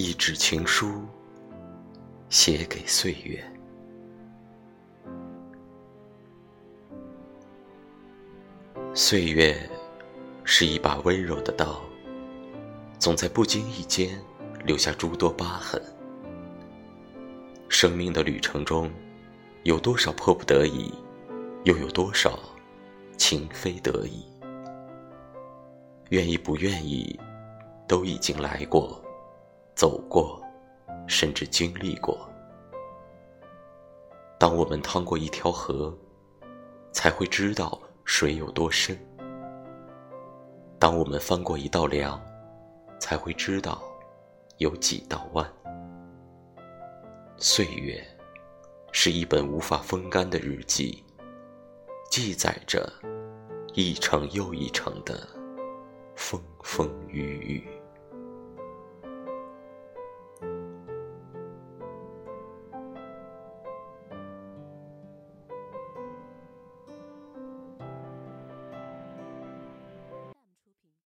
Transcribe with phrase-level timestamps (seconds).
[0.00, 1.02] 一纸情书，
[2.30, 3.44] 写给岁月。
[8.94, 9.58] 岁月
[10.44, 11.80] 是一把温柔的刀，
[13.00, 14.16] 总在不经意间
[14.64, 15.82] 留下诸多疤痕。
[17.68, 18.88] 生命的旅程中，
[19.64, 20.94] 有多少迫不得已，
[21.64, 22.38] 又有多少
[23.16, 24.22] 情非得已？
[26.10, 27.18] 愿意不愿意，
[27.88, 29.04] 都已经来过。
[29.78, 30.42] 走过，
[31.06, 32.28] 甚至经历过。
[34.36, 35.96] 当我们趟过一条河，
[36.90, 38.96] 才会知道水有多深；
[40.80, 42.20] 当我们翻过一道梁，
[42.98, 43.80] 才会知道
[44.56, 45.48] 有几道弯。
[47.36, 48.04] 岁月
[48.90, 51.04] 是一本无法风干的日记，
[52.10, 52.92] 记载着
[53.74, 55.24] 一程又一程的
[56.16, 57.77] 风风雨雨。